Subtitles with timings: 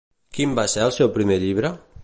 [0.37, 1.75] Quin va ser el seu primer llibre?